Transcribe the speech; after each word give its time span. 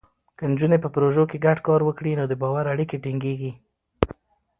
که 0.37 0.43
نجونې 0.51 0.77
په 0.83 0.89
پروژو 0.95 1.23
کې 1.29 1.43
ګډ 1.45 1.57
کار 1.67 1.81
وکړي، 1.85 2.11
نو 2.19 2.23
د 2.27 2.33
باور 2.41 2.65
اړیکې 2.73 2.97
ټینګېږي. 3.03 3.51